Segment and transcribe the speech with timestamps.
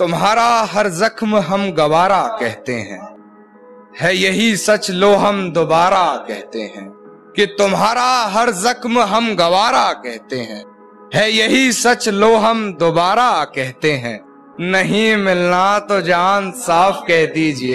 [0.00, 3.16] तुम्हारा हर जख्म हम गवारा कहते हैं।
[4.00, 6.88] है यही सच लो हम दोबारा कहते हैं
[7.36, 10.64] कि तुम्हारा हर जख्म हम गवारा कहते हैं।
[11.14, 14.20] है यही सच लो हम दोबारा कहते हैं।
[14.60, 17.68] नहीं मिलना तो जान साफ़ कह दीजिए।